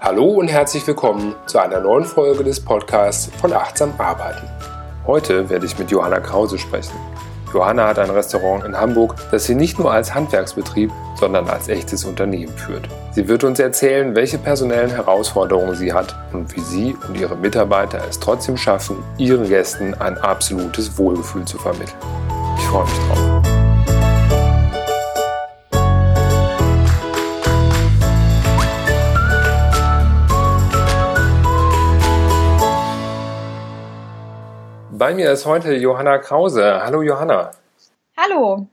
[0.00, 4.46] Hallo und herzlich willkommen zu einer neuen Folge des Podcasts von Achtsam Arbeiten.
[5.06, 6.92] Heute werde ich mit Johanna Krause sprechen.
[7.54, 12.04] Johanna hat ein Restaurant in Hamburg, das sie nicht nur als Handwerksbetrieb, sondern als echtes
[12.04, 12.88] Unternehmen führt.
[13.12, 18.02] Sie wird uns erzählen, welche personellen Herausforderungen sie hat und wie sie und ihre Mitarbeiter
[18.08, 21.98] es trotzdem schaffen, ihren Gästen ein absolutes Wohlgefühl zu vermitteln.
[22.58, 23.31] Ich freue mich drauf.
[35.02, 36.80] Bei mir ist heute Johanna Krause.
[36.80, 37.50] Hallo Johanna.
[38.16, 38.68] Hallo.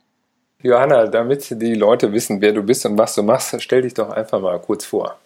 [0.62, 4.12] Johanna, damit die Leute wissen, wer du bist und was du machst, stell dich doch
[4.12, 5.18] einfach mal kurz vor.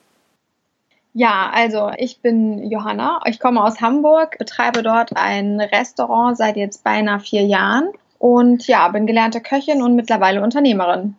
[1.13, 3.19] Ja, also ich bin Johanna.
[3.25, 8.87] Ich komme aus Hamburg, betreibe dort ein Restaurant seit jetzt beinahe vier Jahren und ja,
[8.87, 11.17] bin gelernte Köchin und mittlerweile Unternehmerin.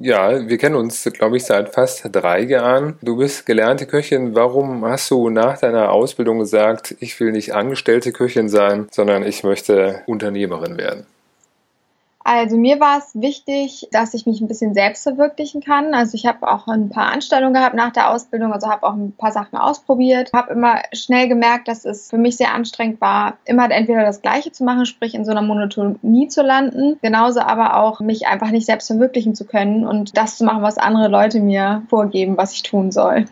[0.00, 2.96] Ja, wir kennen uns, glaube ich, seit fast drei Jahren.
[3.02, 4.36] Du bist gelernte Köchin.
[4.36, 9.42] Warum hast du nach deiner Ausbildung gesagt, ich will nicht angestellte Köchin sein, sondern ich
[9.42, 11.04] möchte Unternehmerin werden?
[12.30, 15.94] Also mir war es wichtig, dass ich mich ein bisschen selbst verwirklichen kann.
[15.94, 19.12] Also ich habe auch ein paar Anstellungen gehabt nach der Ausbildung, also habe auch ein
[19.16, 23.70] paar Sachen ausprobiert, habe immer schnell gemerkt, dass es für mich sehr anstrengend war, immer
[23.70, 28.00] entweder das Gleiche zu machen, sprich in so einer Monotonie zu landen, genauso aber auch
[28.00, 31.84] mich einfach nicht selbst verwirklichen zu können und das zu machen, was andere Leute mir
[31.88, 33.24] vorgeben, was ich tun soll.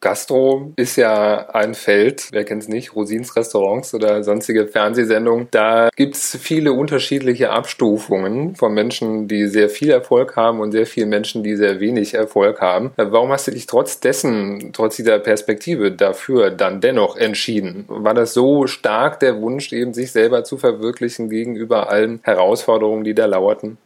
[0.00, 5.48] Gastro ist ja ein Feld, wer kennt es nicht, Rosins Restaurants oder sonstige Fernsehsendungen.
[5.50, 10.86] Da gibt es viele unterschiedliche Abstufungen von Menschen, die sehr viel Erfolg haben und sehr
[10.86, 12.92] vielen Menschen, die sehr wenig Erfolg haben.
[12.96, 17.84] Warum hast du dich trotz dessen, trotz dieser Perspektive dafür dann dennoch entschieden?
[17.88, 23.14] War das so stark der Wunsch, eben sich selber zu verwirklichen gegenüber allen Herausforderungen, die
[23.14, 23.76] da lauerten?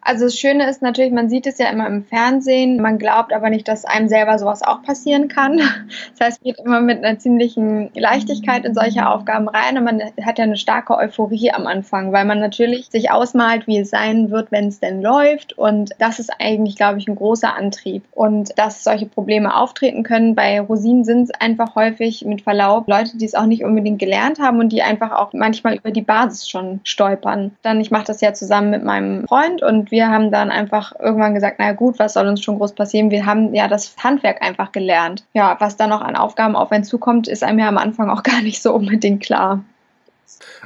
[0.00, 3.50] Also das Schöne ist natürlich, man sieht es ja immer im Fernsehen, man glaubt aber
[3.50, 5.60] nicht, dass einem selber sowas auch passieren kann.
[6.18, 10.02] Das heißt, man geht immer mit einer ziemlichen Leichtigkeit in solche Aufgaben rein und man
[10.22, 14.30] hat ja eine starke Euphorie am Anfang, weil man natürlich sich ausmalt, wie es sein
[14.30, 18.58] wird, wenn es denn läuft und das ist eigentlich, glaube ich, ein großer Antrieb und
[18.58, 20.34] dass solche Probleme auftreten können.
[20.34, 24.38] Bei Rosinen sind es einfach häufig mit Verlaub Leute, die es auch nicht unbedingt gelernt
[24.38, 27.52] haben und die einfach auch manchmal über die Basis schon stolpern.
[27.62, 30.92] Dann, ich mache das ja zusammen mit meinem Freund und wir wir haben dann einfach
[31.00, 33.10] irgendwann gesagt, na gut, was soll uns schon groß passieren?
[33.10, 35.24] Wir haben ja das Handwerk einfach gelernt.
[35.34, 38.22] Ja, was da noch an Aufgaben auf einen zukommt, ist einem ja am Anfang auch
[38.30, 39.64] gar nicht so unbedingt klar.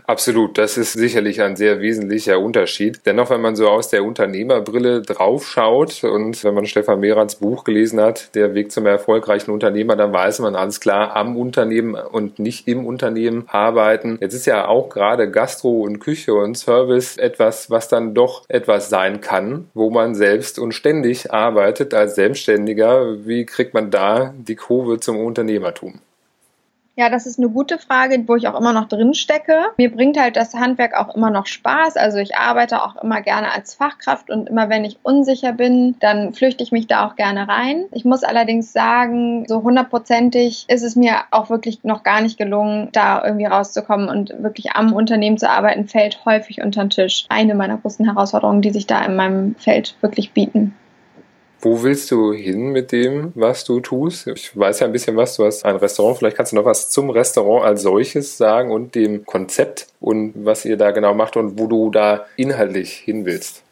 [0.07, 3.01] Absolut, das ist sicherlich ein sehr wesentlicher Unterschied.
[3.07, 8.01] Dennoch, wenn man so aus der Unternehmerbrille draufschaut und wenn man Stefan Mehrans Buch gelesen
[8.01, 12.67] hat, Der Weg zum erfolgreichen Unternehmer, dann weiß man alles klar, am Unternehmen und nicht
[12.69, 14.19] im Unternehmen arbeiten.
[14.21, 18.89] Jetzt ist ja auch gerade Gastro und Küche und Service etwas, was dann doch etwas
[18.89, 23.27] sein kann, wo man selbst und ständig arbeitet als Selbstständiger.
[23.27, 26.01] Wie kriegt man da die Kurve zum Unternehmertum?
[26.95, 29.63] Ja, das ist eine gute Frage, wo ich auch immer noch drin stecke.
[29.79, 31.97] Mir bringt halt das Handwerk auch immer noch Spaß.
[31.97, 36.35] Also ich arbeite auch immer gerne als Fachkraft und immer wenn ich unsicher bin, dann
[36.35, 37.87] flüchte ich mich da auch gerne rein.
[37.93, 42.91] Ich muss allerdings sagen, so hundertprozentig ist es mir auch wirklich noch gar nicht gelungen,
[42.93, 47.25] da irgendwie rauszukommen und wirklich am Unternehmen zu arbeiten, fällt häufig unter den Tisch.
[47.31, 50.75] Eine meiner großen Herausforderungen, die sich da in meinem Feld wirklich bieten.
[51.65, 54.27] Wo willst du hin mit dem, was du tust?
[54.27, 56.91] Ich weiß ja ein bisschen was, du hast ein Restaurant, vielleicht kannst du noch was
[56.91, 61.61] zum Restaurant als solches sagen und dem Konzept und was ihr da genau macht und
[61.61, 63.63] wo du da inhaltlich hin willst.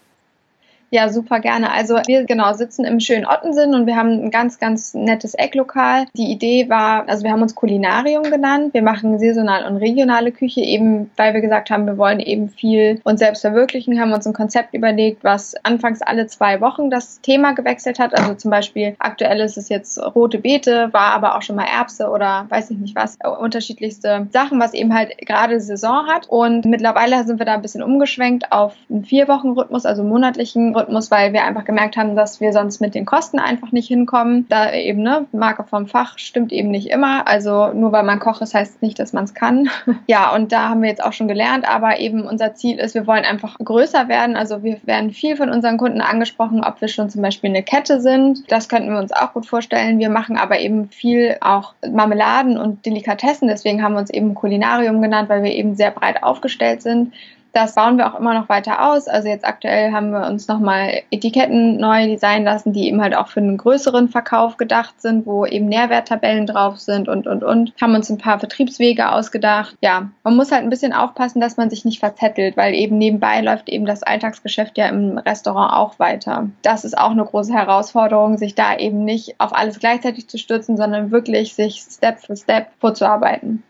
[0.92, 1.70] Ja, super gerne.
[1.72, 6.06] Also wir genau sitzen im schönen Ottensen und wir haben ein ganz, ganz nettes Ecklokal.
[6.16, 8.74] Die Idee war, also wir haben uns Kulinarium genannt.
[8.74, 13.00] Wir machen saisonal und regionale Küche, eben weil wir gesagt haben, wir wollen eben viel
[13.04, 17.52] uns selbst verwirklichen, haben uns ein Konzept überlegt, was anfangs alle zwei Wochen das Thema
[17.52, 18.18] gewechselt hat.
[18.18, 22.08] Also zum Beispiel aktuell ist es jetzt rote Beete, war aber auch schon mal Erbse
[22.10, 26.28] oder weiß ich nicht was, unterschiedlichste Sachen, was eben halt gerade Saison hat.
[26.28, 30.74] Und mittlerweile sind wir da ein bisschen umgeschwenkt auf einen vier Wochen Rhythmus, also monatlichen
[30.80, 34.46] Rhythmus, weil wir einfach gemerkt haben, dass wir sonst mit den Kosten einfach nicht hinkommen.
[34.48, 37.28] Da eben, ne, Marke vom Fach stimmt eben nicht immer.
[37.28, 39.70] Also nur weil man Koch ist, heißt nicht, dass man es kann.
[40.06, 43.06] ja, und da haben wir jetzt auch schon gelernt, aber eben unser Ziel ist, wir
[43.06, 44.36] wollen einfach größer werden.
[44.36, 48.00] Also wir werden viel von unseren Kunden angesprochen, ob wir schon zum Beispiel eine Kette
[48.00, 48.50] sind.
[48.50, 49.98] Das könnten wir uns auch gut vorstellen.
[49.98, 53.48] Wir machen aber eben viel auch Marmeladen und Delikatessen.
[53.48, 57.12] Deswegen haben wir uns eben Kulinarium genannt, weil wir eben sehr breit aufgestellt sind.
[57.52, 59.08] Das bauen wir auch immer noch weiter aus.
[59.08, 63.28] Also jetzt aktuell haben wir uns nochmal Etiketten neu designen lassen, die eben halt auch
[63.28, 67.72] für einen größeren Verkauf gedacht sind, wo eben Nährwerttabellen drauf sind und, und, und.
[67.80, 69.76] Haben uns ein paar Vertriebswege ausgedacht.
[69.80, 73.40] Ja, man muss halt ein bisschen aufpassen, dass man sich nicht verzettelt, weil eben nebenbei
[73.40, 76.48] läuft eben das Alltagsgeschäft ja im Restaurant auch weiter.
[76.62, 80.76] Das ist auch eine große Herausforderung, sich da eben nicht auf alles gleichzeitig zu stürzen,
[80.76, 83.62] sondern wirklich sich Step für Step vorzuarbeiten.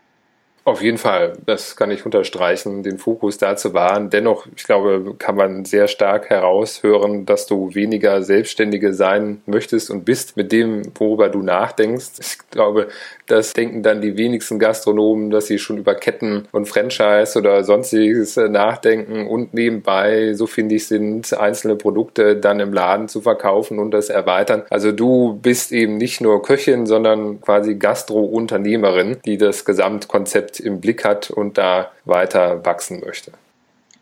[0.63, 4.11] Auf jeden Fall, das kann ich unterstreichen, den Fokus da zu wahren.
[4.11, 10.05] Dennoch, ich glaube, kann man sehr stark heraushören, dass du weniger Selbstständige sein möchtest und
[10.05, 12.11] bist mit dem, worüber du nachdenkst.
[12.19, 12.89] Ich glaube,
[13.31, 18.35] das denken dann die wenigsten Gastronomen, dass sie schon über Ketten und Franchise oder sonstiges
[18.35, 23.91] nachdenken und nebenbei, so finde ich, sind einzelne Produkte dann im Laden zu verkaufen und
[23.91, 24.63] das erweitern.
[24.69, 30.79] Also du bist eben nicht nur Köchin, sondern quasi Gastro-Unternehmerin, die das Gesamtkonzept Konzept im
[30.79, 33.31] Blick hat und da weiter wachsen möchte.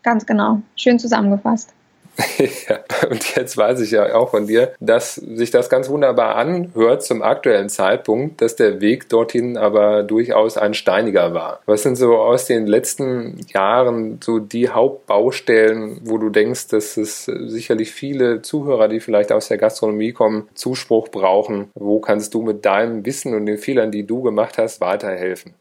[0.02, 0.60] Ganz genau.
[0.76, 1.72] Schön zusammengefasst.
[2.68, 7.02] ja, und jetzt weiß ich ja auch von dir, dass sich das ganz wunderbar anhört
[7.02, 11.60] zum aktuellen Zeitpunkt, dass der Weg dorthin aber durchaus ein steiniger war.
[11.66, 17.24] Was sind so aus den letzten Jahren so die Hauptbaustellen, wo du denkst, dass es
[17.24, 21.70] sicherlich viele Zuhörer, die vielleicht aus der Gastronomie kommen, Zuspruch brauchen?
[21.74, 25.54] Wo kannst du mit deinem Wissen und den Fehlern, die du gemacht hast, weiterhelfen?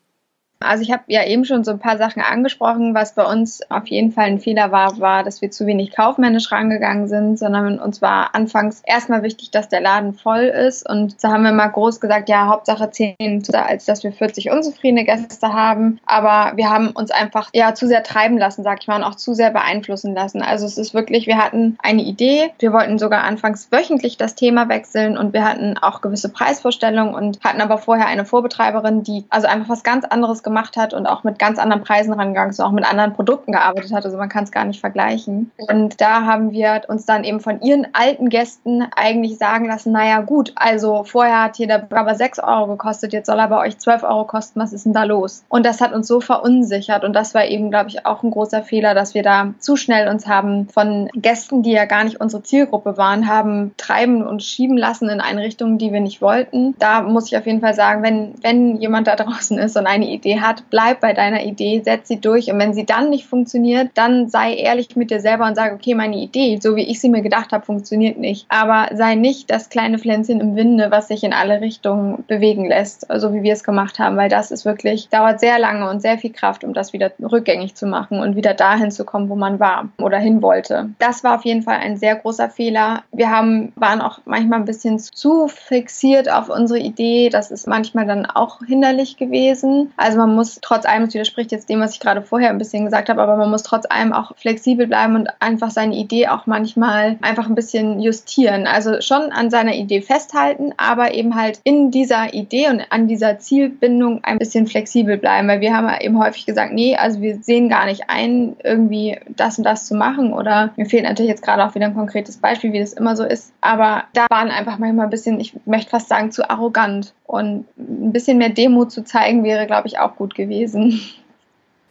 [0.62, 2.94] Also ich habe ja eben schon so ein paar Sachen angesprochen.
[2.94, 6.52] Was bei uns auf jeden Fall ein Fehler war, war, dass wir zu wenig kaufmännisch
[6.52, 10.88] rangegangen sind, sondern uns war anfangs erstmal wichtig, dass der Laden voll ist.
[10.88, 15.06] Und da haben wir mal groß gesagt, ja, Hauptsache 10, als dass wir 40 unzufriedene
[15.06, 16.02] Gäste haben.
[16.06, 19.16] Aber wir haben uns einfach ja zu sehr treiben lassen, sag ich mal, und auch
[19.16, 20.42] zu sehr beeinflussen lassen.
[20.42, 22.52] Also es ist wirklich, wir hatten eine Idee.
[22.60, 27.40] Wir wollten sogar anfangs wöchentlich das Thema wechseln und wir hatten auch gewisse Preisvorstellungen und
[27.46, 31.24] hatten aber vorher eine Vorbetreiberin, die also einfach was ganz anderes gemacht hat und auch
[31.24, 34.04] mit ganz anderen Preisen rangegangen ist, auch mit anderen Produkten gearbeitet hat.
[34.04, 35.52] Also man kann es gar nicht vergleichen.
[35.58, 40.22] Und da haben wir uns dann eben von ihren alten Gästen eigentlich sagen lassen, naja
[40.22, 43.78] gut, also vorher hat hier der Burger 6 Euro gekostet, jetzt soll er bei euch
[43.78, 45.44] 12 Euro kosten, was ist denn da los?
[45.50, 48.64] Und das hat uns so verunsichert und das war eben, glaube ich, auch ein großer
[48.64, 52.42] Fehler, dass wir da zu schnell uns haben von Gästen, die ja gar nicht unsere
[52.42, 56.76] Zielgruppe waren, haben treiben und schieben lassen in eine Richtung, die wir nicht wollten.
[56.80, 60.10] Da muss ich auf jeden Fall sagen, wenn, wenn jemand da draußen ist und eine
[60.10, 62.52] Idee hat, bleib bei deiner Idee, setz sie durch.
[62.52, 65.96] Und wenn sie dann nicht funktioniert, dann sei ehrlich mit dir selber und sag, okay,
[65.96, 68.46] meine Idee, so wie ich sie mir gedacht habe, funktioniert nicht.
[68.50, 73.08] Aber sei nicht das kleine Pflänzchen im Winde, was sich in alle Richtungen bewegen lässt,
[73.18, 76.18] so wie wir es gemacht haben, weil das ist wirklich, dauert sehr lange und sehr
[76.18, 79.60] viel Kraft, um das wieder rückgängig zu machen und wieder dahin zu kommen, wo man
[79.60, 80.90] war oder hin wollte.
[81.00, 83.04] Das war auf jeden Fall ein sehr großer Fehler.
[83.12, 87.30] Wir haben, waren auch manchmal ein bisschen zu fixiert auf unsere Idee.
[87.30, 89.92] Das ist manchmal dann auch hinderlich gewesen.
[89.98, 92.86] Also man muss trotz allem, es widerspricht jetzt dem, was ich gerade vorher ein bisschen
[92.86, 96.46] gesagt habe, aber man muss trotz allem auch flexibel bleiben und einfach seine Idee auch
[96.46, 98.68] manchmal einfach ein bisschen justieren.
[98.68, 103.40] Also schon an seiner Idee festhalten, aber eben halt in dieser Idee und an dieser
[103.40, 107.42] Zielbindung ein bisschen flexibel bleiben, weil wir haben ja eben häufig gesagt, nee, also wir
[107.42, 110.34] sehen gar nicht ein, irgendwie das und das zu machen.
[110.34, 113.24] Oder mir fehlt natürlich jetzt gerade auch wieder ein konkretes Beispiel, wie das immer so
[113.24, 117.14] ist, aber da waren einfach manchmal ein bisschen, ich möchte fast sagen, zu arrogant.
[117.26, 121.02] Und ein bisschen mehr Demut zu zeigen wäre, glaube ich, auch gut gewesen.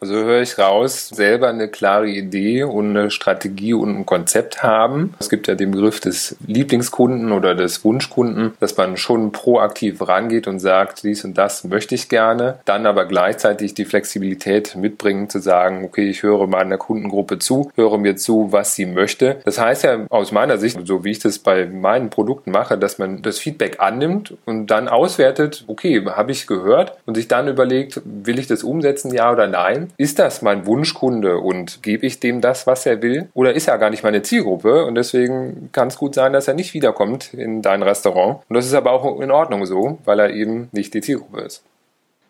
[0.00, 5.14] Also höre ich raus, selber eine klare Idee und eine Strategie und ein Konzept haben.
[5.18, 10.46] Es gibt ja den Begriff des Lieblingskunden oder des Wunschkunden, dass man schon proaktiv rangeht
[10.46, 15.40] und sagt, dies und das möchte ich gerne, dann aber gleichzeitig die Flexibilität mitbringen zu
[15.40, 19.40] sagen, okay, ich höre meiner Kundengruppe zu, höre mir zu, was sie möchte.
[19.44, 22.98] Das heißt ja aus meiner Sicht, so wie ich das bei meinen Produkten mache, dass
[22.98, 28.00] man das Feedback annimmt und dann auswertet, okay, habe ich gehört und sich dann überlegt,
[28.04, 29.87] will ich das umsetzen, ja oder nein?
[29.96, 33.28] Ist das mein Wunschkunde und gebe ich dem das, was er will?
[33.34, 36.54] Oder ist er gar nicht meine Zielgruppe und deswegen kann es gut sein, dass er
[36.54, 38.42] nicht wiederkommt in dein Restaurant.
[38.48, 41.62] Und das ist aber auch in Ordnung so, weil er eben nicht die Zielgruppe ist.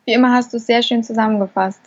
[0.05, 1.81] Wie immer hast du es sehr schön zusammengefasst.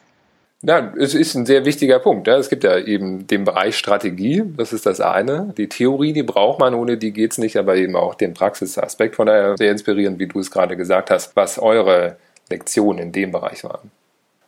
[0.63, 2.27] Ja, es ist ein sehr wichtiger Punkt.
[2.27, 5.53] Es gibt ja eben den Bereich Strategie, das ist das eine.
[5.57, 9.15] Die Theorie, die braucht man, ohne die geht es nicht, aber eben auch den Praxisaspekt.
[9.15, 12.17] Von daher sehr inspirierend, wie du es gerade gesagt hast, was eure
[12.51, 13.89] Lektionen in dem Bereich waren.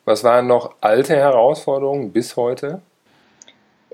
[0.05, 2.81] Was waren noch alte Herausforderungen bis heute?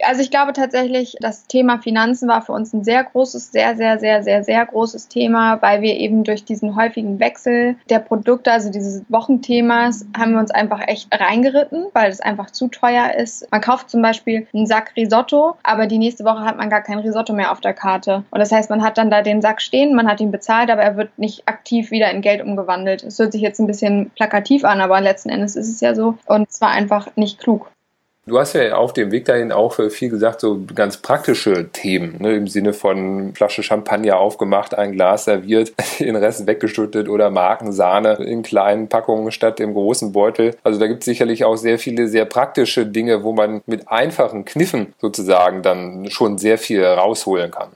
[0.03, 3.99] Also ich glaube tatsächlich, das Thema Finanzen war für uns ein sehr großes, sehr, sehr,
[3.99, 8.69] sehr, sehr, sehr großes Thema, weil wir eben durch diesen häufigen Wechsel der Produkte, also
[8.71, 13.49] dieses Wochenthemas, haben wir uns einfach echt reingeritten, weil es einfach zu teuer ist.
[13.51, 16.99] Man kauft zum Beispiel einen Sack Risotto, aber die nächste Woche hat man gar kein
[16.99, 18.23] Risotto mehr auf der Karte.
[18.31, 20.81] Und das heißt, man hat dann da den Sack stehen, man hat ihn bezahlt, aber
[20.81, 23.03] er wird nicht aktiv wieder in Geld umgewandelt.
[23.03, 26.17] Es hört sich jetzt ein bisschen plakativ an, aber letzten Endes ist es ja so.
[26.25, 27.69] Und es war einfach nicht klug.
[28.29, 32.35] Du hast ja auf dem Weg dahin auch viel gesagt, so ganz praktische Themen, ne,
[32.35, 38.43] im Sinne von Flasche Champagner aufgemacht, ein Glas serviert, den Rest weggeschüttet oder Markensahne in
[38.43, 40.55] kleinen Packungen statt im großen Beutel.
[40.63, 44.45] Also da gibt es sicherlich auch sehr viele sehr praktische Dinge, wo man mit einfachen
[44.45, 47.69] Kniffen sozusagen dann schon sehr viel rausholen kann.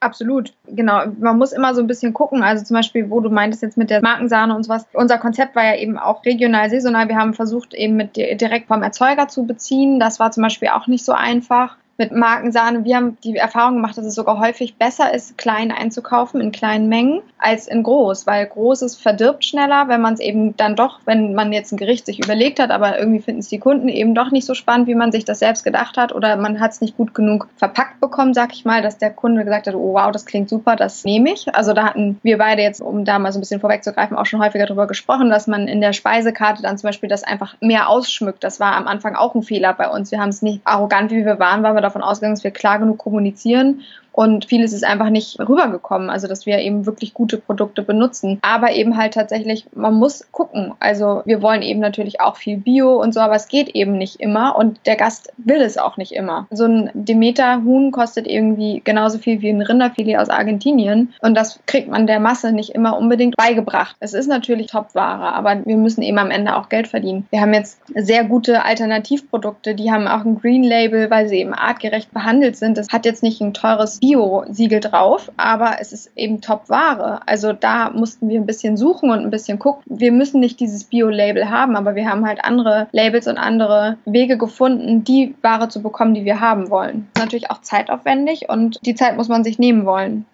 [0.00, 1.06] Absolut, genau.
[1.18, 2.44] Man muss immer so ein bisschen gucken.
[2.44, 4.86] Also zum Beispiel, wo du meintest jetzt mit der Markensahne und sowas.
[4.92, 7.08] Unser Konzept war ja eben auch regional, saisonal.
[7.08, 9.98] Wir haben versucht, eben mit direkt vom Erzeuger zu beziehen.
[9.98, 12.84] Das war zum Beispiel auch nicht so einfach mit Markensahne.
[12.84, 16.88] Wir haben die Erfahrung gemacht, dass es sogar häufig besser ist, klein einzukaufen in kleinen
[16.88, 21.34] Mengen als in groß, weil großes verdirbt schneller, wenn man es eben dann doch, wenn
[21.34, 24.30] man jetzt ein Gericht sich überlegt hat, aber irgendwie finden es die Kunden eben doch
[24.30, 26.96] nicht so spannend, wie man sich das selbst gedacht hat oder man hat es nicht
[26.96, 30.24] gut genug verpackt bekommen, sag ich mal, dass der Kunde gesagt hat, oh wow, das
[30.24, 31.52] klingt super, das nehme ich.
[31.54, 34.40] Also da hatten wir beide jetzt, um da mal so ein bisschen vorwegzugreifen, auch schon
[34.40, 38.44] häufiger darüber gesprochen, dass man in der Speisekarte dann zum Beispiel das einfach mehr ausschmückt.
[38.44, 40.12] Das war am Anfang auch ein Fehler bei uns.
[40.12, 42.78] Wir haben es nicht arrogant, wie wir waren, weil wir davon ausgegangen, dass wir klar
[42.78, 47.82] genug kommunizieren und vieles ist einfach nicht rübergekommen, also dass wir eben wirklich gute Produkte
[47.82, 48.38] benutzen.
[48.42, 50.74] Aber eben halt tatsächlich, man muss gucken.
[50.80, 54.20] Also wir wollen eben natürlich auch viel Bio und so, aber es geht eben nicht
[54.20, 56.46] immer und der Gast will es auch nicht immer.
[56.50, 61.88] So ein Demeter-Huhn kostet irgendwie genauso viel wie ein Rinderfilet aus Argentinien und das kriegt
[61.88, 63.96] man der Masse nicht immer unbedingt beigebracht.
[64.00, 67.26] Es ist natürlich Topware, aber wir müssen eben am Ende auch Geld verdienen.
[67.30, 71.54] Wir haben jetzt sehr gute Alternativprodukte, die haben auch ein Green Label, weil sie eben
[71.54, 72.76] artgerecht behandelt sind.
[72.76, 77.20] Das hat jetzt nicht ein teures Bio-Siegel drauf, aber es ist eben Top-Ware.
[77.26, 79.82] Also da mussten wir ein bisschen suchen und ein bisschen gucken.
[79.86, 84.38] Wir müssen nicht dieses Bio-Label haben, aber wir haben halt andere Labels und andere Wege
[84.38, 87.08] gefunden, die Ware zu bekommen, die wir haben wollen.
[87.12, 90.24] Das ist natürlich auch zeitaufwendig und die Zeit muss man sich nehmen wollen.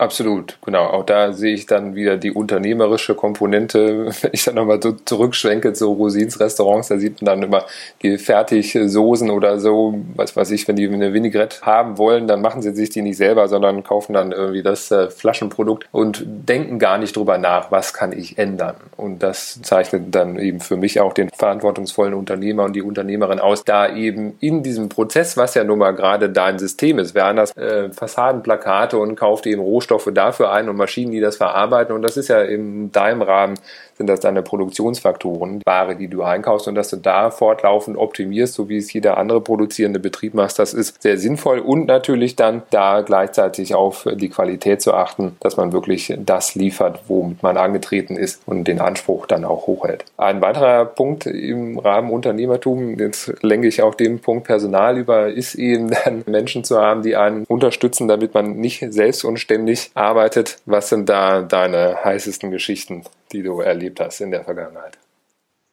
[0.00, 0.84] Absolut, genau.
[0.84, 4.06] Auch da sehe ich dann wieder die unternehmerische Komponente.
[4.22, 7.64] Wenn ich dann nochmal so zurückschwenke zu Rosins Restaurants, da sieht man dann immer
[8.02, 12.62] die Fertigsoßen oder so, was weiß ich, wenn die eine Vinaigrette haben wollen, dann machen
[12.62, 16.98] sie sich die nicht selber, sondern kaufen dann irgendwie das äh, Flaschenprodukt und denken gar
[16.98, 18.76] nicht drüber nach, was kann ich ändern.
[18.96, 23.64] Und das zeichnet dann eben für mich auch den verantwortungsvollen Unternehmer und die Unternehmerin aus,
[23.64, 27.56] da eben in diesem Prozess, was ja nun mal gerade dein System ist, wer anders
[27.56, 31.94] äh, Fassadenplakate und kauft eben Rohstoffe Rohstoffe dafür ein und Maschinen, die das verarbeiten.
[31.94, 33.54] Und das ist ja in deinem Rahmen
[33.98, 38.68] sind das deine Produktionsfaktoren, Ware, die du einkaufst und dass du da fortlaufend optimierst, so
[38.68, 43.02] wie es jeder andere produzierende Betrieb macht, das ist sehr sinnvoll und natürlich dann da
[43.02, 48.40] gleichzeitig auf die Qualität zu achten, dass man wirklich das liefert, womit man angetreten ist
[48.46, 50.04] und den Anspruch dann auch hochhält.
[50.16, 55.56] Ein weiterer Punkt im Rahmen Unternehmertum, jetzt lenke ich auch den Punkt Personal über, ist
[55.56, 60.58] eben dann Menschen zu haben, die einen unterstützen, damit man nicht selbst und ständig arbeitet.
[60.66, 63.04] Was sind da deine heißesten Geschichten?
[63.32, 64.98] Die du erlebt hast in der Vergangenheit?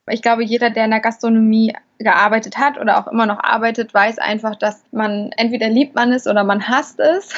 [0.10, 4.20] Ich glaube, jeder, der in der Gastronomie gearbeitet hat oder auch immer noch arbeitet, weiß
[4.20, 7.34] einfach, dass man entweder liebt man es oder man hasst es.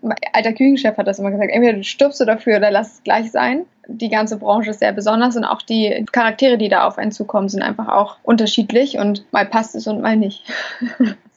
[0.00, 3.02] Mein alter Küchenchef hat das immer gesagt, entweder du stirbst du dafür oder lass es
[3.02, 3.66] gleich sein.
[3.88, 7.48] Die ganze Branche ist sehr besonders und auch die Charaktere, die da auf einen zukommen,
[7.48, 10.44] sind einfach auch unterschiedlich und mal passt es und mal nicht.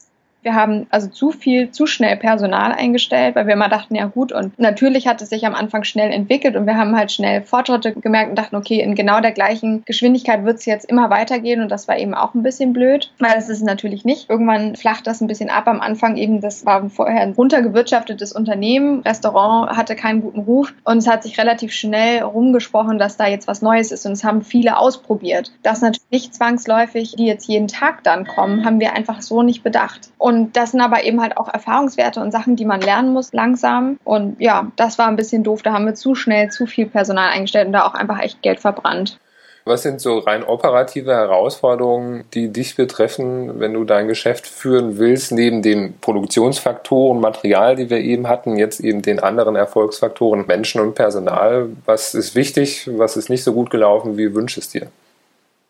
[0.43, 4.31] Wir haben also zu viel, zu schnell Personal eingestellt, weil wir immer dachten, ja gut,
[4.31, 7.93] und natürlich hat es sich am Anfang schnell entwickelt und wir haben halt schnell Fortschritte
[7.93, 11.69] gemerkt und dachten, okay, in genau der gleichen Geschwindigkeit wird es jetzt immer weitergehen und
[11.69, 14.29] das war eben auch ein bisschen blöd, weil das ist natürlich nicht.
[14.29, 19.01] Irgendwann flacht das ein bisschen ab am Anfang eben, das war vorher ein runtergewirtschaftetes Unternehmen,
[19.01, 23.48] Restaurant hatte keinen guten Ruf und es hat sich relativ schnell rumgesprochen, dass da jetzt
[23.48, 25.51] was Neues ist und es haben viele ausprobiert.
[25.63, 29.63] Das natürlich nicht zwangsläufig, die jetzt jeden Tag dann kommen, haben wir einfach so nicht
[29.63, 30.10] bedacht.
[30.17, 33.33] Und und das sind aber eben halt auch Erfahrungswerte und Sachen, die man lernen muss
[33.33, 34.00] langsam.
[34.05, 35.61] Und ja, das war ein bisschen doof.
[35.61, 38.61] Da haben wir zu schnell zu viel Personal eingestellt und da auch einfach echt Geld
[38.61, 39.19] verbrannt.
[39.65, 45.33] Was sind so rein operative Herausforderungen, die dich betreffen, wenn du dein Geschäft führen willst,
[45.33, 50.95] neben den Produktionsfaktoren, Material, die wir eben hatten, jetzt eben den anderen Erfolgsfaktoren Menschen und
[50.95, 51.69] Personal?
[51.85, 52.89] Was ist wichtig?
[52.97, 54.17] Was ist nicht so gut gelaufen?
[54.17, 54.88] Wie wünschst du es dir?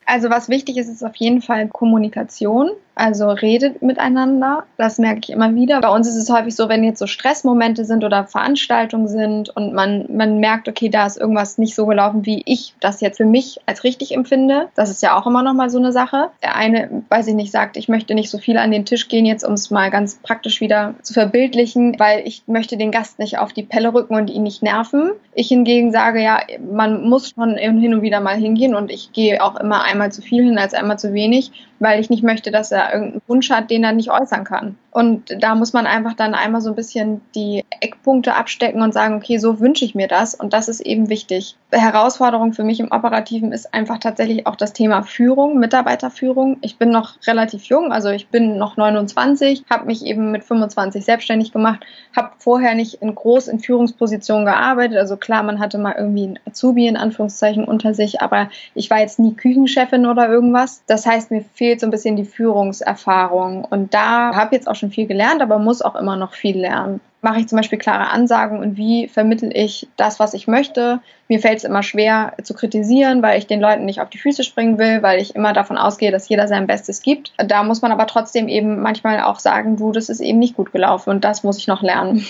[0.06, 2.72] Also was wichtig ist, ist auf jeden Fall Kommunikation.
[2.96, 4.64] Also redet miteinander.
[4.78, 5.80] Das merke ich immer wieder.
[5.82, 9.74] Bei uns ist es häufig so, wenn jetzt so Stressmomente sind oder Veranstaltungen sind und
[9.74, 13.26] man, man merkt, okay, da ist irgendwas nicht so gelaufen, wie ich das jetzt für
[13.26, 14.68] mich als richtig empfinde.
[14.76, 16.30] Das ist ja auch immer noch mal so eine Sache.
[16.44, 19.26] Der eine, weiß ich nicht, sagt, ich möchte nicht so viel an den Tisch gehen,
[19.26, 23.38] jetzt um es mal ganz praktisch wieder zu verbildlichen, weil ich möchte den Gast nicht
[23.38, 25.12] auf die Pelle rücken und ihn nicht nerven.
[25.34, 29.42] Ich hingegen sage, ja, man muss schon hin und wieder mal hingehen und ich gehe
[29.42, 32.72] auch immer einmal zu viel hin als einmal zu wenig weil ich nicht möchte, dass
[32.72, 34.78] er irgendeinen Wunsch hat, den er nicht äußern kann.
[34.92, 39.16] Und da muss man einfach dann einmal so ein bisschen die Eckpunkte abstecken und sagen,
[39.16, 41.56] okay, so wünsche ich mir das und das ist eben wichtig.
[41.72, 46.58] Herausforderung für mich im Operativen ist einfach tatsächlich auch das Thema Führung, Mitarbeiterführung.
[46.60, 51.06] Ich bin noch relativ jung, also ich bin noch 29, habe mich eben mit 25
[51.06, 54.98] selbstständig gemacht, habe vorher nicht in groß in Führungspositionen gearbeitet.
[54.98, 59.00] Also klar, man hatte mal irgendwie ein Azubi in Anführungszeichen unter sich, aber ich war
[59.00, 60.84] jetzt nie Küchenchefin oder irgendwas.
[60.88, 62.26] Das heißt, mir fehlt so ein bisschen die
[62.72, 66.60] Führungserfahrung und da habe jetzt auch schon viel gelernt, aber muss auch immer noch viel
[66.60, 67.02] lernen.
[67.22, 71.00] Mache ich zum Beispiel klare Ansagen und wie vermittel ich das, was ich möchte?
[71.28, 74.44] Mir fällt es immer schwer zu kritisieren, weil ich den Leuten nicht auf die Füße
[74.44, 77.34] springen will, weil ich immer davon ausgehe, dass jeder sein Bestes gibt.
[77.38, 80.72] Da muss man aber trotzdem eben manchmal auch sagen, du, das ist eben nicht gut
[80.72, 82.26] gelaufen und das muss ich noch lernen.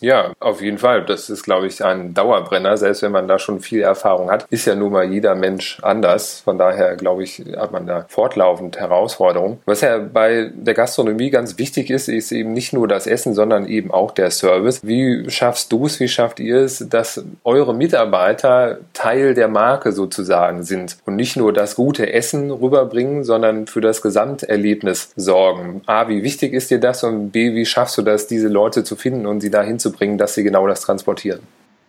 [0.00, 1.04] Ja, auf jeden Fall.
[1.04, 4.46] Das ist, glaube ich, ein Dauerbrenner, selbst wenn man da schon viel Erfahrung hat.
[4.50, 6.40] Ist ja nun mal jeder Mensch anders.
[6.40, 9.58] Von daher, glaube ich, hat man da fortlaufend Herausforderungen.
[9.66, 13.66] Was ja bei der Gastronomie ganz wichtig ist, ist eben nicht nur das Essen, sondern
[13.66, 14.80] eben auch der Service.
[14.82, 20.62] Wie schaffst du es, wie schafft ihr es, dass eure Mitarbeiter Teil der Marke sozusagen
[20.64, 25.82] sind und nicht nur das gute Essen rüberbringen, sondern für das Gesamterlebnis sorgen?
[25.86, 28.96] A, wie wichtig ist dir das und B, wie schaffst du das, diese Leute zu
[28.96, 31.40] finden und sie dahin zu bringen, dass sie genau das transportieren?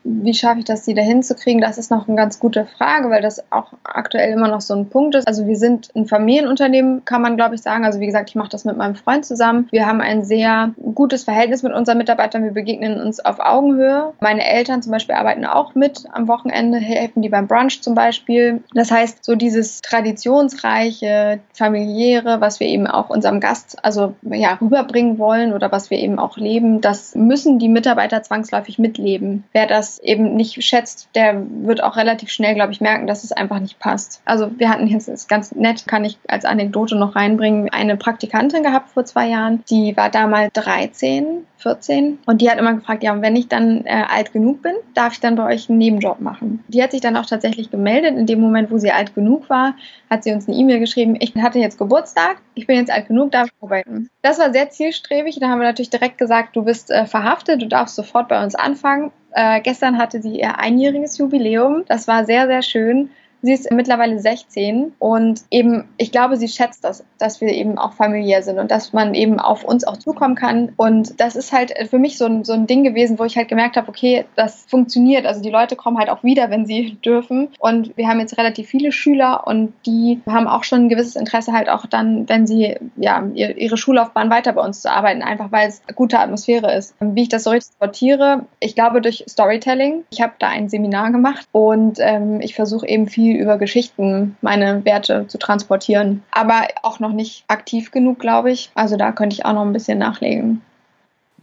[0.04, 1.62] Wie schaffe ich das, die dahin zu kriegen?
[1.62, 4.90] Das ist noch eine ganz gute Frage, weil das auch aktuell immer noch so ein
[4.90, 5.28] Punkt ist.
[5.28, 7.86] Also wir sind ein Familienunternehmen, kann man glaube ich sagen.
[7.86, 9.68] Also wie gesagt, ich mache das mit meinem Freund zusammen.
[9.72, 12.44] Wir haben ein sehr gutes Verhältnis mit unseren Mitarbeitern.
[12.44, 14.14] Wir begegnen uns auf Augenhöhe.
[14.20, 18.64] Meine Eltern zum Beispiel arbeiten auch mit am Wochenende, helfen die beim Brunch zum Beispiel.
[18.74, 25.20] Das heißt, so dieses traditionsreiche, familiäre, was wir eben auch unserem Gast also ja rüberbringen
[25.20, 29.44] wollen oder was wir eben auch leben, das müssen die Mitarbeiter zwangsläufig mitleben.
[29.52, 33.32] Wer das eben nicht schätzt, der wird auch relativ schnell, glaube ich, merken, dass es
[33.32, 34.22] einfach nicht passt.
[34.26, 38.64] Also wir hatten jetzt, ist ganz nett, kann ich als Anekdote noch reinbringen, eine Praktikantin
[38.64, 43.14] gehabt vor zwei Jahren, die war damals 13, 14 und die hat immer gefragt, ja,
[43.14, 46.20] und wenn ich dann äh, alt genug bin, darf ich dann bei euch einen Nebenjob
[46.20, 46.64] machen?
[46.68, 48.18] Die hat sich dann auch tatsächlich gemeldet.
[48.18, 49.76] In dem Moment, wo sie alt genug war,
[50.10, 53.32] hat sie uns eine E-Mail geschrieben, ich hatte jetzt Geburtstag, ich bin jetzt alt genug,
[53.32, 54.10] darf ich arbeiten.
[54.22, 55.40] Das war sehr zielstrebig.
[55.40, 58.56] Da haben wir natürlich direkt gesagt, du bist äh, verhaftet, du darfst sofort bei uns
[58.56, 59.12] anfangen.
[59.34, 61.84] Äh, gestern hatte sie ihr einjähriges Jubiläum.
[61.88, 63.10] Das war sehr, sehr schön.
[63.42, 67.94] Sie ist mittlerweile 16 und eben, ich glaube, sie schätzt das, dass wir eben auch
[67.94, 70.74] familiär sind und dass man eben auf uns auch zukommen kann.
[70.78, 73.48] Und das ist halt für mich so ein, so ein Ding gewesen, wo ich halt
[73.48, 75.26] gemerkt habe, okay, das funktioniert.
[75.26, 77.50] Also die Leute kommen halt auch wieder, wenn sie dürfen.
[77.60, 81.52] Und wir haben jetzt relativ viele Schüler und die haben auch schon ein gewisses Interesse
[81.52, 85.68] halt auch dann, wenn sie ja ihre Schullaufbahn weiter bei uns zu arbeiten, einfach weil
[85.68, 86.96] es gute Atmosphäre ist.
[87.00, 90.04] Wie ich das so richtig sortiere, ich glaube durch Storytelling.
[90.12, 94.36] Ich habe da ein Seminar gemacht und ähm, ich versuche eben viel viel über Geschichten
[94.42, 96.24] meine Werte zu transportieren.
[96.32, 98.72] Aber auch noch nicht aktiv genug, glaube ich.
[98.76, 100.62] Also da könnte ich auch noch ein bisschen nachlegen.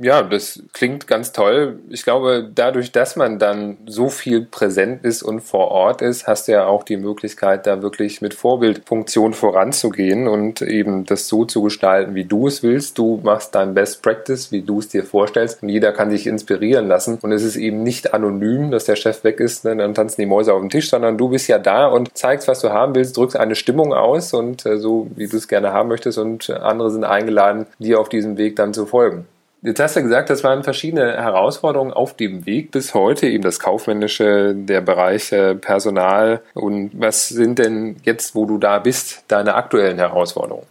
[0.01, 1.81] Ja, das klingt ganz toll.
[1.89, 6.47] Ich glaube, dadurch, dass man dann so viel präsent ist und vor Ort ist, hast
[6.47, 11.63] du ja auch die Möglichkeit, da wirklich mit Vorbildfunktion voranzugehen und eben das so zu
[11.63, 12.97] gestalten, wie du es willst.
[12.97, 16.87] Du machst dein Best Practice, wie du es dir vorstellst und jeder kann sich inspirieren
[16.87, 17.19] lassen.
[17.21, 20.27] Und es ist eben nicht anonym, dass der Chef weg ist, ne, dann tanzen die
[20.27, 23.17] Mäuse auf dem Tisch, sondern du bist ja da und zeigst, was du haben willst,
[23.17, 26.93] drückst eine Stimmung aus und äh, so, wie du es gerne haben möchtest und andere
[26.93, 29.27] sind eingeladen, dir auf diesem Weg dann zu folgen.
[29.61, 33.59] Jetzt hast du gesagt, das waren verschiedene Herausforderungen auf dem Weg bis heute, eben das
[33.59, 36.43] Kaufmännische, der Bereich Personal.
[36.55, 40.67] Und was sind denn jetzt, wo du da bist, deine aktuellen Herausforderungen?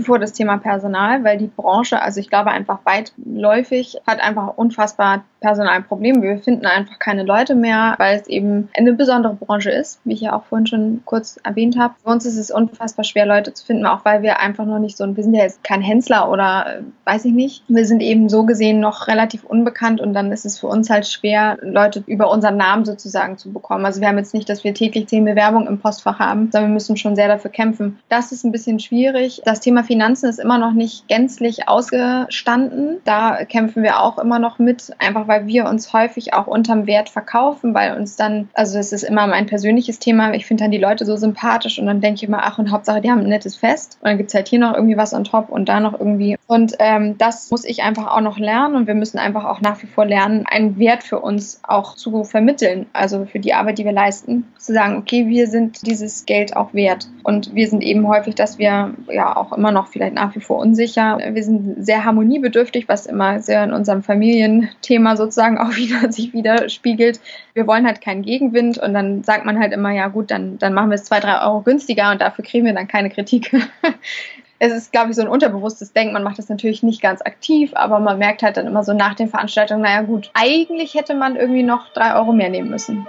[0.00, 5.24] Vor das Thema Personal, weil die Branche, also ich glaube einfach weitläufig, hat einfach unfassbar
[5.42, 6.22] Personalprobleme.
[6.22, 10.22] Wir finden einfach keine Leute mehr, weil es eben eine besondere Branche ist, wie ich
[10.22, 11.94] ja auch vorhin schon kurz erwähnt habe.
[12.02, 14.96] Für uns ist es unfassbar schwer, Leute zu finden, auch weil wir einfach noch nicht
[14.96, 17.64] so, wir sind ja jetzt kein Händler oder äh, weiß ich nicht.
[17.68, 21.06] Wir sind eben so gesehen noch relativ unbekannt und dann ist es für uns halt
[21.06, 23.84] schwer, Leute über unseren Namen sozusagen zu bekommen.
[23.84, 26.74] Also wir haben jetzt nicht, dass wir täglich zehn Bewerbungen im Postfach haben, sondern wir
[26.74, 27.98] müssen schon sehr dafür kämpfen.
[28.08, 29.42] Das ist ein bisschen schwierig.
[29.44, 32.98] Das Thema Finanzen ist immer noch nicht gänzlich ausgestanden.
[33.04, 37.08] Da kämpfen wir auch immer noch mit, einfach weil wir uns häufig auch unterm Wert
[37.08, 40.78] verkaufen, weil uns dann, also es ist immer mein persönliches Thema, ich finde dann die
[40.78, 43.56] Leute so sympathisch und dann denke ich immer, ach und Hauptsache, die haben ein nettes
[43.56, 45.98] Fest und dann gibt es halt hier noch irgendwie was on top und da noch
[45.98, 46.36] irgendwie.
[46.46, 49.82] Und ähm, das muss ich einfach auch noch lernen und wir müssen einfach auch nach
[49.82, 53.84] wie vor lernen, einen Wert für uns auch zu vermitteln, also für die Arbeit, die
[53.84, 58.06] wir leisten, zu sagen, okay, wir sind dieses Geld auch wert und wir sind eben
[58.08, 61.18] häufig, dass wir ja auch immer immer noch vielleicht nach wie vor unsicher.
[61.18, 67.20] Wir sind sehr harmoniebedürftig, was immer sehr in unserem Familienthema sozusagen auch wieder sich widerspiegelt.
[67.54, 70.74] Wir wollen halt keinen Gegenwind und dann sagt man halt immer, ja gut, dann, dann
[70.74, 73.52] machen wir es zwei, drei Euro günstiger und dafür kriegen wir dann keine Kritik.
[74.58, 76.12] es ist, glaube ich, so ein unterbewusstes Denken.
[76.12, 79.14] Man macht das natürlich nicht ganz aktiv, aber man merkt halt dann immer so nach
[79.14, 83.06] den Veranstaltungen, naja gut, eigentlich hätte man irgendwie noch drei Euro mehr nehmen müssen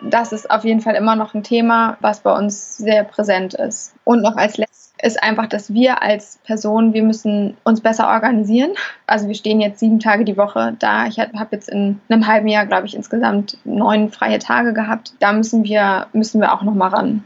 [0.00, 3.94] das ist auf jeden Fall immer noch ein Thema, was bei uns sehr präsent ist.
[4.04, 8.72] Und noch als letztes ist einfach, dass wir als Person, wir müssen uns besser organisieren.
[9.06, 11.06] Also wir stehen jetzt sieben Tage die Woche da.
[11.06, 15.12] Ich habe jetzt in einem halben Jahr, glaube ich, insgesamt neun freie Tage gehabt.
[15.20, 17.24] Da müssen wir, müssen wir auch noch mal ran.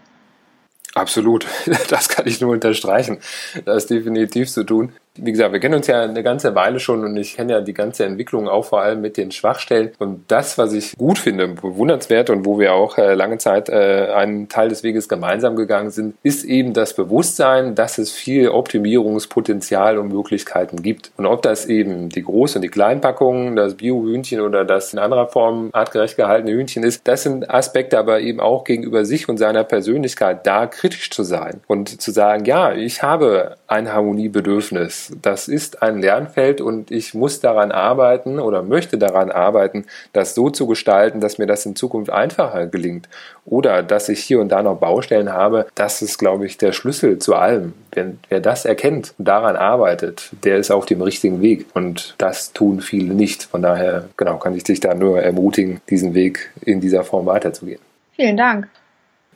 [0.94, 1.46] Absolut,
[1.88, 3.18] das kann ich nur unterstreichen.
[3.64, 7.04] Das ist definitiv zu tun wie gesagt, wir kennen uns ja eine ganze Weile schon
[7.04, 9.90] und ich kenne ja die ganze Entwicklung auch vor allem mit den Schwachstellen.
[9.98, 14.08] Und das, was ich gut finde, bewundernswert und wo wir auch äh, lange Zeit äh,
[14.14, 19.98] einen Teil des Weges gemeinsam gegangen sind, ist eben das Bewusstsein, dass es viel Optimierungspotenzial
[19.98, 21.12] und Möglichkeiten gibt.
[21.18, 25.28] Und ob das eben die Groß- und die Kleinpackungen, das Bio-Hühnchen oder das in anderer
[25.28, 29.64] Form artgerecht gehaltene Hühnchen ist, das sind Aspekte aber eben auch gegenüber sich und seiner
[29.64, 35.82] Persönlichkeit da kritisch zu sein und zu sagen, ja, ich habe ein Harmoniebedürfnis das ist
[35.82, 41.20] ein Lernfeld und ich muss daran arbeiten oder möchte daran arbeiten, das so zu gestalten,
[41.20, 43.08] dass mir das in Zukunft einfacher gelingt.
[43.44, 47.18] Oder dass ich hier und da noch Baustellen habe, das ist, glaube ich, der Schlüssel
[47.18, 47.72] zu allem.
[47.92, 51.66] Wer, wer das erkennt und daran arbeitet, der ist auf dem richtigen Weg.
[51.74, 53.44] Und das tun viele nicht.
[53.44, 57.80] Von daher, genau, kann ich dich da nur ermutigen, diesen Weg in dieser Form weiterzugehen.
[58.14, 58.68] Vielen Dank.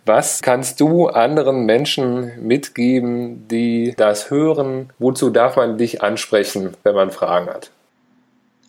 [0.08, 4.92] Was kannst du anderen Menschen mitgeben, die das hören?
[5.00, 7.72] Wozu darf man dich ansprechen, wenn man Fragen hat?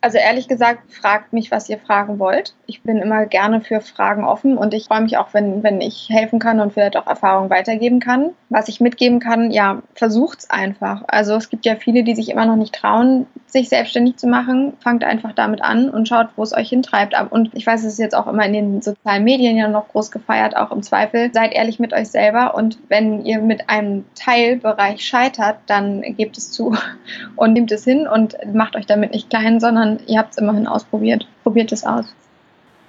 [0.01, 2.55] Also ehrlich gesagt, fragt mich, was ihr fragen wollt.
[2.65, 6.09] Ich bin immer gerne für Fragen offen und ich freue mich auch, wenn, wenn ich
[6.09, 8.31] helfen kann und vielleicht auch Erfahrungen weitergeben kann.
[8.49, 11.03] Was ich mitgeben kann, ja, versucht's einfach.
[11.07, 14.73] Also es gibt ja viele, die sich immer noch nicht trauen, sich selbstständig zu machen.
[14.83, 17.15] Fangt einfach damit an und schaut, wo es euch hintreibt.
[17.29, 20.11] Und ich weiß, es ist jetzt auch immer in den sozialen Medien ja noch groß
[20.11, 21.31] gefeiert, auch im Zweifel.
[21.33, 26.51] Seid ehrlich mit euch selber und wenn ihr mit einem Teilbereich scheitert, dann gebt es
[26.51, 26.75] zu
[27.35, 30.67] und nehmt es hin und macht euch damit nicht klein, sondern ihr habt es immerhin
[30.67, 31.27] ausprobiert.
[31.43, 32.05] Probiert es aus.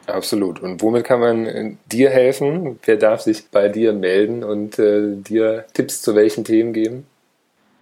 [0.06, 0.60] Absolut.
[0.60, 2.78] Und womit kann man äh, dir helfen?
[2.84, 7.06] Wer darf sich bei dir melden und äh, dir Tipps zu welchen Themen geben?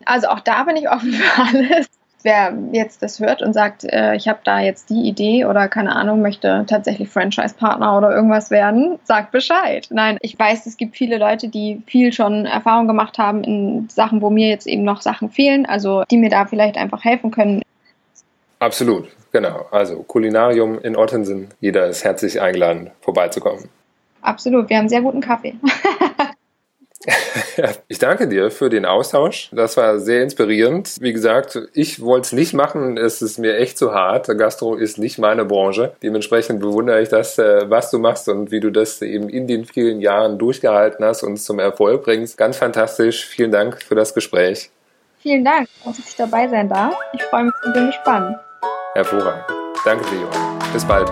[0.05, 1.87] Also auch da bin ich offen für alles.
[2.27, 5.95] Wer jetzt das hört und sagt, äh, ich habe da jetzt die Idee oder keine
[5.95, 9.87] Ahnung, möchte tatsächlich Franchise-Partner oder irgendwas werden, sagt Bescheid.
[9.91, 14.23] Nein, ich weiß, es gibt viele Leute, die viel schon Erfahrung gemacht haben in Sachen,
[14.23, 17.63] wo mir jetzt eben noch Sachen fehlen, also die mir da vielleicht einfach helfen können.
[18.59, 19.67] Absolut, genau.
[19.71, 21.47] Also Kulinarium in Ottensen.
[21.61, 23.69] Jeder ist herzlich eingeladen, vorbeizukommen.
[24.23, 25.55] Absolut, wir haben sehr guten Kaffee.
[27.89, 29.49] ich danke dir für den Austausch.
[29.53, 30.97] Das war sehr inspirierend.
[31.01, 32.97] Wie gesagt, ich wollte es nicht machen.
[32.97, 34.27] Es ist mir echt zu hart.
[34.39, 35.93] Gastro ist nicht meine Branche.
[36.03, 39.65] Dementsprechend bewundere ich das, äh, was du machst und wie du das eben in den
[39.65, 42.37] vielen Jahren durchgehalten hast und zum Erfolg bringst.
[42.37, 43.27] Ganz fantastisch.
[43.27, 44.71] Vielen Dank für das Gespräch.
[45.21, 46.95] Vielen Dank, dass ich dabei sein darf.
[47.13, 48.37] Ich freue mich und bin gespannt.
[48.95, 49.45] Hervorragend.
[49.85, 50.59] Danke dir, Johann.
[50.73, 51.09] Bis bald.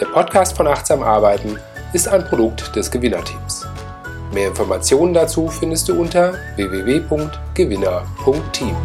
[0.00, 1.58] Der Podcast von Achtsam Arbeiten
[1.92, 3.66] ist ein Produkt des Gewinnerteams.
[4.32, 8.76] Mehr Informationen dazu findest du unter www.gewinner.team.